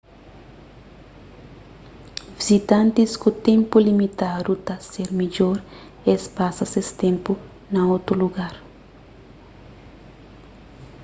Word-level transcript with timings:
vizitantis 2.37 3.11
ku 3.21 3.29
ténpu 3.45 3.75
limitadu 3.87 4.51
ta 4.65 4.75
ser 4.89 5.09
midjor 5.19 5.57
es 6.13 6.21
pasa 6.37 6.63
ses 6.73 6.89
ténpu 7.01 7.31
na 7.73 7.81
otu 7.95 8.13
lugar 8.21 8.53